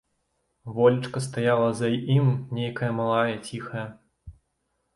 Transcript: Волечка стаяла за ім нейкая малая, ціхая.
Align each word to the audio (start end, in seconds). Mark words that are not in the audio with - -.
Волечка 0.75 1.19
стаяла 1.25 1.67
за 1.81 1.89
ім 2.15 2.25
нейкая 2.59 2.91
малая, 3.01 3.39
ціхая. 3.51 3.85